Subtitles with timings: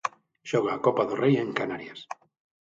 [0.49, 1.99] Xoga a Copa do Rei en Canarias.